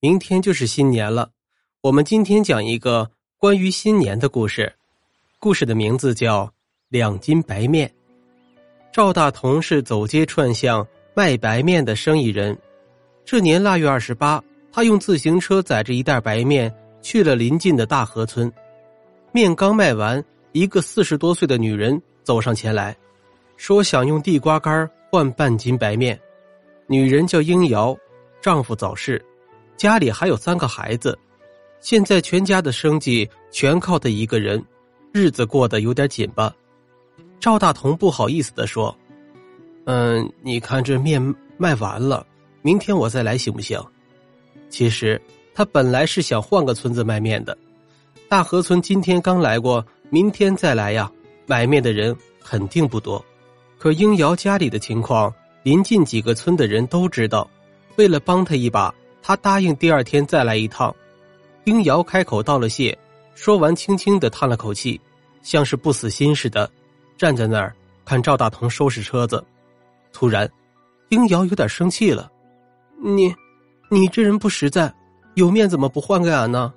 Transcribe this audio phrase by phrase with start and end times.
[0.00, 1.30] 明天就是新年了，
[1.80, 4.70] 我们今天讲一个关于新年的故事。
[5.38, 6.44] 故事的名字叫
[6.90, 7.88] 《两斤白面》。
[8.92, 12.56] 赵大同是走街串巷卖白面的生意人。
[13.24, 18.52] 这年腊月二十八，他用自行车载着一袋白面去了邻近的大河村。
[19.32, 20.22] 面刚卖完，
[20.52, 22.94] 一个四十多岁的女人走上前来，
[23.56, 26.20] 说想用地瓜干换半斤白面。
[26.86, 27.96] 女人叫英瑶，
[28.42, 29.24] 丈夫早逝。
[29.76, 31.18] 家里还有三个孩子，
[31.80, 34.62] 现在全家的生计全靠他一个人，
[35.12, 36.52] 日子过得有点紧巴。
[37.38, 38.96] 赵大同不好意思的说
[39.84, 41.22] ：“嗯，你看这面
[41.58, 42.26] 卖完了，
[42.62, 43.78] 明天我再来行不行？”
[44.70, 45.20] 其实
[45.54, 47.56] 他本来是想换个村子卖面的，
[48.28, 51.10] 大河村今天刚来过，明天再来呀，
[51.46, 53.22] 买面的人肯定不多。
[53.78, 55.32] 可英瑶家里的情况，
[55.62, 57.48] 临近几个村的人都知道，
[57.96, 58.92] 为了帮他一把。
[59.26, 60.94] 他答应第二天再来一趟，
[61.64, 62.96] 丁瑶开口道了谢，
[63.34, 65.00] 说完轻轻的叹了口气，
[65.42, 66.70] 像是不死心似的，
[67.18, 69.44] 站在那儿看赵大同收拾车子。
[70.12, 70.48] 突然，
[71.08, 72.30] 丁瑶有点生气了
[73.02, 73.34] ：“你，
[73.90, 74.94] 你这人不实在，
[75.34, 76.72] 有面怎么不换给俺呢？”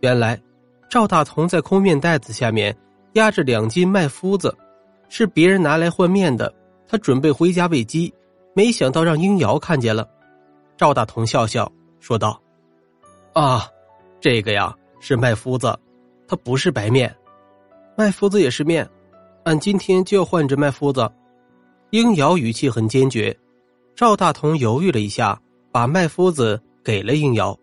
[0.00, 0.40] 原来，
[0.88, 2.74] 赵大同在空面袋子下面
[3.12, 4.56] 压着两斤麦麸子，
[5.10, 6.50] 是别人拿来换面的。
[6.88, 8.10] 他准备回家喂鸡，
[8.54, 10.08] 没想到让英瑶看见了。
[10.80, 12.40] 赵大同笑笑说道
[13.36, 13.68] ：“啊，
[14.18, 15.78] 这个呀是麦麸子，
[16.26, 17.14] 它不是白面。
[17.98, 18.88] 麦麸子也是面，
[19.44, 21.06] 俺今天就要换着麦麸子。”
[21.92, 23.36] 英瑶语气很坚决。
[23.94, 25.38] 赵大同犹豫了一下，
[25.70, 27.54] 把麦麸子给了英瑶，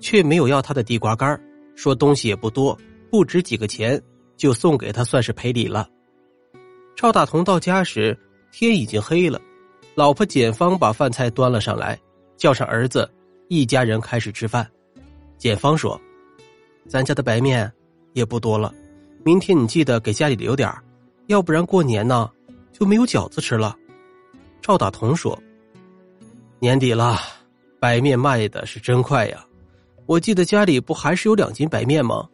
[0.00, 1.38] 却没有要他的地瓜干
[1.76, 2.74] 说东西也不多，
[3.10, 4.02] 不值几个钱，
[4.38, 5.86] 就送给他算是赔礼了。
[6.96, 8.18] 赵大同到家时，
[8.50, 9.38] 天已经黑了，
[9.94, 12.00] 老婆简芳把饭菜端了上来。
[12.36, 13.08] 叫上儿子，
[13.48, 14.68] 一家人开始吃饭。
[15.38, 16.00] 简芳说
[16.88, 17.70] ：“咱家的白面
[18.12, 18.72] 也不多了，
[19.24, 20.72] 明天你记得给家里留点
[21.26, 22.30] 要不然过年呢
[22.72, 23.76] 就没有饺子吃了。”
[24.62, 25.36] 赵大同说
[26.60, 27.18] ：“年底了，
[27.80, 29.44] 白面卖的是真快呀！
[30.06, 32.28] 我记得家里不还是有两斤白面吗？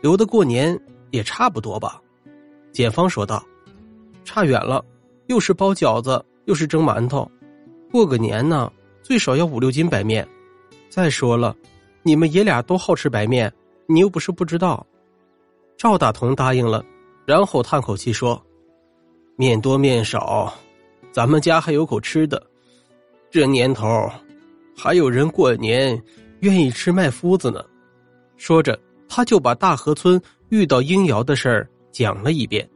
[0.00, 0.78] 留的过年
[1.10, 2.00] 也差不多吧？”
[2.72, 3.44] 简芳说道
[4.24, 4.84] ：“差远了，
[5.26, 7.30] 又是包饺子，又是蒸馒头，
[7.90, 8.72] 过个年呢。”
[9.06, 10.26] 最少要五六斤白面。
[10.88, 11.54] 再说了，
[12.02, 13.52] 你们爷俩都好吃白面，
[13.86, 14.84] 你又不是不知道。
[15.76, 16.84] 赵大同答应了，
[17.24, 18.44] 然后叹口气说
[19.38, 20.52] ：“面多面少，
[21.12, 22.44] 咱们家还有口吃的。
[23.30, 24.10] 这年头，
[24.76, 26.02] 还有人过年
[26.40, 27.64] 愿意吃麦麸子呢。”
[28.36, 28.76] 说着，
[29.08, 32.68] 他就把大河村遇到英瑶的事儿讲了一遍。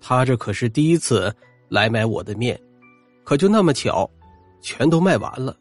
[0.00, 1.32] 他这可是第一次
[1.68, 2.60] 来买我的面，
[3.22, 4.10] 可就那么巧，
[4.60, 5.56] 全都卖完了。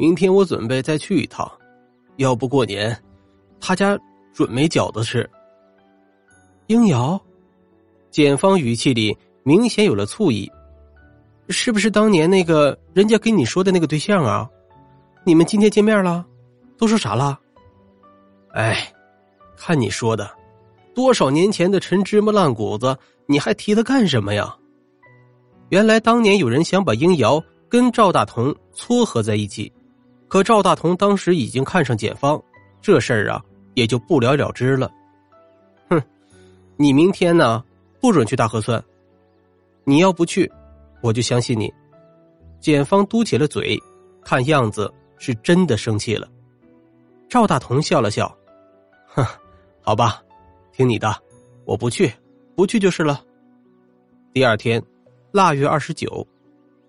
[0.00, 1.46] 明天我准备再去一趟，
[2.16, 2.96] 要不过年，
[3.60, 3.98] 他家
[4.32, 5.28] 准没饺子吃。
[6.68, 7.20] 英瑶，
[8.10, 10.50] 简芳语气里明显有了醋意，
[11.50, 14.48] 是不是当年那个人家跟你说的那个对象啊？
[15.22, 16.24] 你们今天见面了，
[16.78, 17.38] 都说啥了？
[18.54, 18.90] 哎，
[19.54, 20.30] 看你说的，
[20.94, 22.96] 多少年前的陈芝麻烂谷子，
[23.26, 24.56] 你还提他干什么呀？
[25.68, 29.70] 原来当年有人想把英瑶跟赵大同撮合在一起。
[30.30, 32.40] 可赵大同当时已经看上简芳，
[32.80, 34.88] 这事儿啊也就不了了之了。
[35.88, 36.00] 哼，
[36.76, 37.64] 你明天呢
[38.00, 38.80] 不准去大河村，
[39.82, 40.48] 你要不去，
[41.02, 41.72] 我就相信你。
[42.60, 43.76] 简芳嘟起了嘴，
[44.22, 46.28] 看样子是真的生气了。
[47.28, 48.32] 赵大同笑了笑，
[49.08, 49.26] 哼，
[49.80, 50.22] 好吧，
[50.70, 51.12] 听你的，
[51.64, 52.08] 我不去，
[52.54, 53.20] 不去就是了。
[54.32, 54.80] 第二天，
[55.32, 56.24] 腊月二十九，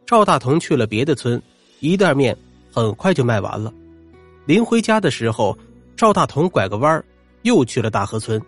[0.05, 1.41] 赵大同去了别的村，
[1.79, 2.37] 一袋面。
[2.71, 3.73] 很快就卖完了。
[4.45, 5.57] 临回家的时候，
[5.95, 7.03] 赵大同拐个弯
[7.43, 8.41] 又去了大河村。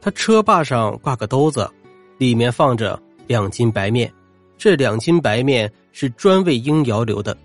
[0.00, 1.70] 他车把上挂个兜子，
[2.18, 4.12] 里面放着两斤白面。
[4.56, 7.36] 这两斤白面是专为英瑶留的。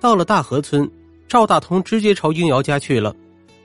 [0.00, 0.88] 到了大河村，
[1.26, 3.14] 赵大同直接朝英瑶家去了。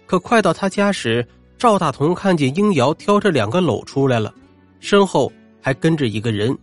[0.06, 1.25] 可快到他家时，
[1.57, 4.33] 赵大同看见英瑶挑着两个篓出来了，
[4.79, 6.57] 身后还跟着一个人。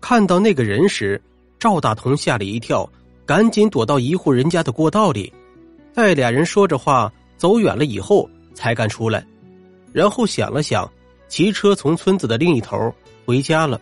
[0.00, 1.20] 看到那个人时，
[1.58, 2.88] 赵大同吓了一跳。
[3.26, 5.32] 赶紧躲到一户人家的过道里，
[5.92, 9.26] 待俩人说着话走远了以后，才敢出来。
[9.92, 10.88] 然后想了想，
[11.26, 12.94] 骑车从村子的另一头
[13.24, 13.80] 回家了。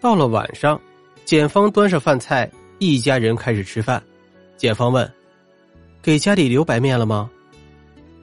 [0.00, 0.80] 到了晚上，
[1.26, 4.02] 简芳端上饭菜，一家人开始吃饭。
[4.56, 5.10] 简芳问
[6.00, 7.30] ：“给家里留白面了吗？”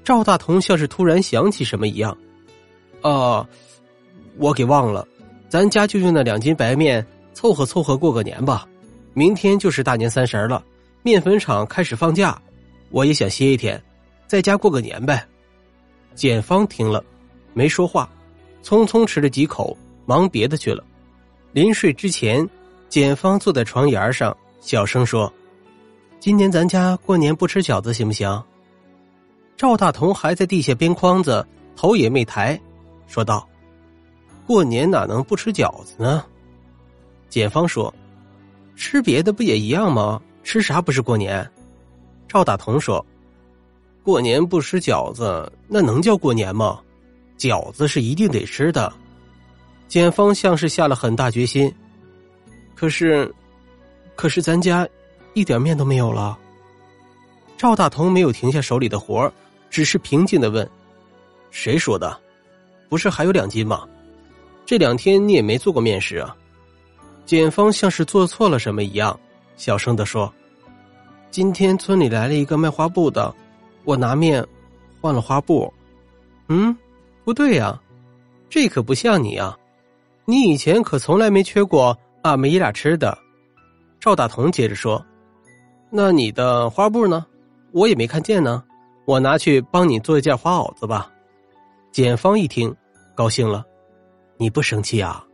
[0.04, 2.18] 赵大同像是突然想起什么一样
[3.04, 3.46] ：“哦，
[4.38, 5.08] 我给忘了，
[5.50, 8.66] 咱家就用那两斤白面凑合凑合过个年吧。”
[9.14, 10.64] 明天就是大年三十了，
[11.04, 12.42] 面粉厂开始放假，
[12.90, 13.82] 我也想歇一天，
[14.28, 15.28] 在家过个年呗。
[16.16, 17.04] 简芳听了，
[17.54, 18.10] 没说话，
[18.64, 20.84] 匆匆吃了几口，忙别的去了。
[21.52, 22.48] 临睡之前，
[22.88, 25.32] 简芳坐在床沿上，小声说
[26.20, 28.44] ：“今年咱家过年不吃饺子行不行？”
[29.58, 32.60] 赵大同还在地下编筐子，头也没抬，
[33.08, 33.48] 说道
[34.48, 36.26] ：“过年哪能不吃饺子呢？”
[37.30, 37.94] 简芳说
[38.82, 40.20] ：“吃别的不也一样吗？
[40.44, 41.48] 吃啥不是过年？”
[42.28, 43.06] 赵大同说
[44.02, 46.80] ：“过年不吃饺子，那能叫过年吗？
[47.38, 48.92] 饺子是一定得吃的。”
[49.88, 51.72] 简芳像是下了很大决心，
[52.74, 53.32] 可是，
[54.16, 54.88] 可是咱家
[55.36, 56.36] 一点面都没有了。
[57.58, 59.32] 赵大同没有停下手里的活
[59.70, 60.68] 只是平静的问
[61.52, 62.20] ：“谁说的？
[62.90, 63.88] 不是还有两斤吗？
[64.66, 66.36] 这两天你也没做过面食啊？”
[67.26, 69.18] 简芳像是做错了什么一样，
[69.56, 70.32] 小声的说
[71.32, 73.34] ：“今天村里来了一个卖花布的，
[73.86, 74.46] 我拿面
[75.00, 75.72] 换了花布。”
[76.50, 76.76] 嗯，
[77.24, 77.80] 不对呀，
[78.50, 79.58] 这可不像你啊！
[80.26, 83.18] 你以前可从来没缺过俺们爷俩吃的。
[84.00, 85.04] 赵大同接着说
[85.90, 87.26] ：“那你的花布呢？
[87.72, 88.62] 我也没看见呢。
[89.06, 91.10] 我拿去帮你做一件花袄子吧。”
[91.94, 92.76] 简芳一听，
[93.16, 93.64] 高兴了
[94.36, 95.26] ：“你不生气啊？”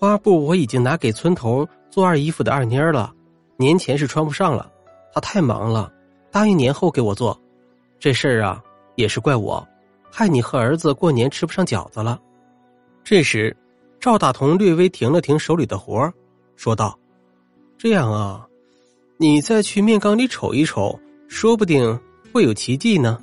[0.00, 3.12] 花布我已经拿给村头做二姨夫的二妮儿了，
[3.58, 4.72] 年前是穿不上了，
[5.12, 5.92] 他太忙了，
[6.30, 7.38] 答应年后给我做。
[7.98, 8.64] 这事儿啊，
[8.94, 9.68] 也是怪我，
[10.10, 12.18] 害你和儿子过年吃不上饺子了。
[13.04, 13.54] 这时，
[14.00, 16.10] 赵大同略微停了停手里的活
[16.56, 16.98] 说道
[17.76, 18.46] ：“这样啊，
[19.18, 20.98] 你再去面缸里瞅一瞅，
[21.28, 22.00] 说不定
[22.32, 23.18] 会有奇迹呢。”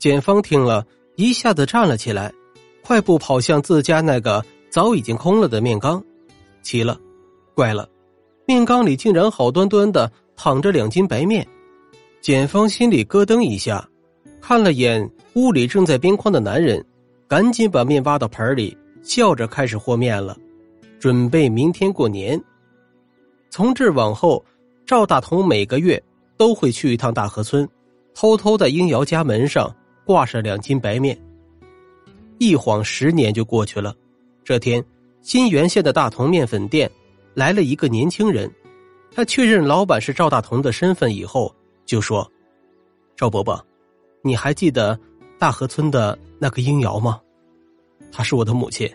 [0.00, 2.32] 简芳听了一下子站了起来，
[2.82, 4.42] 快步跑向自家那个。
[4.70, 6.02] 早已经空了的面缸，
[6.62, 6.98] 奇了，
[7.54, 7.88] 怪了，
[8.46, 11.46] 面缸里竟然好端端的躺着两斤白面。
[12.20, 13.88] 简芳心里咯噔一下，
[14.40, 16.84] 看了眼屋里正在边框的男人，
[17.26, 20.36] 赶紧把面挖到盆里，笑着开始和面了，
[20.98, 22.38] 准备明天过年。
[23.50, 24.44] 从这往后，
[24.84, 26.02] 赵大同每个月
[26.36, 27.66] 都会去一趟大河村，
[28.14, 29.74] 偷偷在英瑶家门上
[30.04, 31.18] 挂上两斤白面。
[32.38, 33.94] 一晃十年就过去了。
[34.48, 34.82] 这天，
[35.20, 36.90] 新源县的大同面粉店
[37.34, 38.50] 来了一个年轻人，
[39.14, 41.54] 他确认老板是赵大同的身份以后，
[41.84, 42.26] 就说
[43.14, 43.62] ：“赵伯伯，
[44.22, 44.98] 你还记得
[45.38, 47.20] 大河村的那个英瑶吗？
[48.10, 48.90] 她是我的母亲，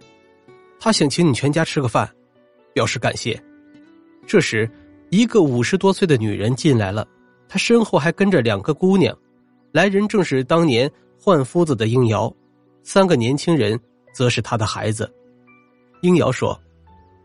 [0.80, 2.12] 她想请你全家吃个饭，
[2.74, 3.40] 表示感谢。”
[4.26, 4.68] 这时，
[5.12, 7.08] 一个五十多岁的女人进来了，
[7.48, 9.16] 她身后还跟着两个姑娘，
[9.72, 10.92] 来人正是当年
[11.22, 12.36] 换夫子的英瑶，
[12.82, 13.80] 三个年轻人
[14.16, 15.08] 则是他的孩子。
[16.04, 16.60] 英瑶说：“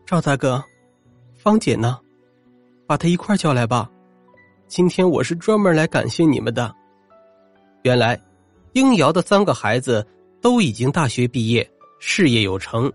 [0.07, 0.63] 赵大哥，
[1.35, 1.99] 芳姐呢？
[2.87, 3.91] 把她一块叫来吧。
[4.69, 6.73] 今天我是专门来感谢你们的。”
[7.83, 8.17] 原来，
[8.71, 10.07] 英瑶的三个孩子
[10.39, 12.89] 都已经大学毕业，事业有成，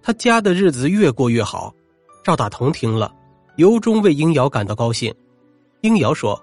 [0.00, 1.74] 他家的日子越过越好。
[2.22, 3.12] 赵大同听了，
[3.56, 5.12] 由衷为英瑶感到高兴。
[5.80, 6.40] 英瑶说：“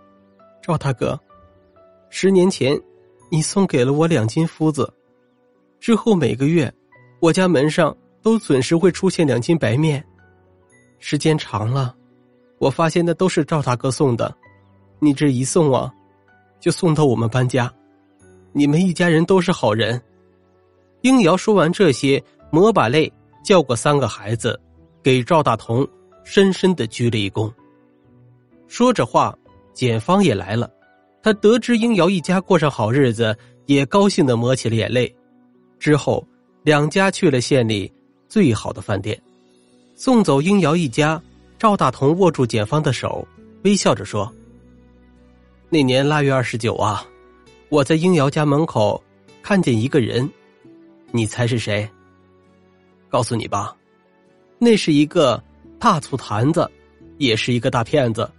[0.62, 1.18] 赵大哥，
[2.10, 2.78] 十年前
[3.30, 4.94] 你送给了我两斤麸子，
[5.80, 6.70] 之后每个月，
[7.22, 10.04] 我家门上。”都准时会出现两斤白面，
[11.00, 11.96] 时间长了，
[12.60, 14.34] 我发现那都是赵大哥送的。
[15.00, 15.92] 你这一送啊，
[16.60, 17.72] 就送到我们搬家。
[18.54, 20.00] 你们一家人都是好人。
[21.02, 23.12] 英瑶说完这些，抹把泪，
[23.44, 24.60] 叫过三个孩子，
[25.02, 25.88] 给赵大同
[26.24, 27.52] 深深的鞠了一躬。
[28.68, 29.36] 说着话，
[29.74, 30.70] 简芳也来了。
[31.24, 35.12] 他得知英瑶一家过上好日子，也高兴的抹起了眼泪。
[35.80, 36.24] 之后，
[36.64, 37.92] 两家去了县里。
[38.32, 39.22] 最好的饭店，
[39.94, 41.22] 送走英瑶一家，
[41.60, 43.28] 赵大同握住简芳的手，
[43.64, 44.34] 微笑着说
[45.68, 47.06] ：“那年腊月二十九啊，
[47.68, 49.04] 我在英瑶家门口
[49.44, 50.30] 看见一个人，
[51.12, 51.86] 你猜是谁？
[53.10, 53.76] 告诉你吧，
[54.60, 55.44] 那是一个
[55.78, 56.66] 大醋坛子，
[57.18, 58.32] 也是一个大骗子。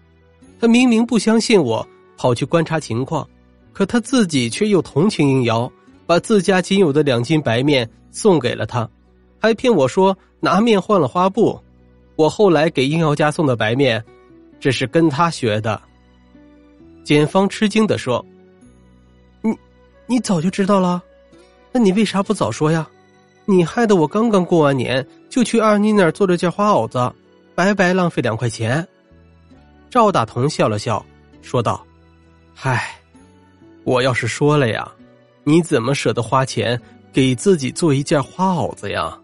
[0.59, 3.29] 他明明不相信我，跑去观察情况，
[3.75, 5.71] 可他自己却又同情英瑶，
[6.07, 8.89] 把自家仅有的两斤白面送给了他。”
[9.43, 11.61] 还骗我说拿面换了花布，
[12.15, 14.03] 我后来给英瑶家送的白面，
[14.61, 15.83] 这是跟他学的。
[17.03, 18.25] 简芳吃惊的说
[19.43, 19.53] ：“你，
[20.07, 21.03] 你早就知道了？
[21.73, 22.89] 那你为啥不早说呀？
[23.45, 27.13] 你害得我刚刚过完年就去二妮那儿做了件花袄子，
[27.57, 28.87] 白白浪费两块钱。”
[29.91, 31.05] 赵大同笑了笑，
[31.43, 31.85] 说道
[32.55, 32.95] ：“嗨，
[33.83, 34.89] 我要是说了呀，
[35.43, 36.81] 你怎么舍得花钱
[37.13, 39.19] 给自己做一件花袄子呀？”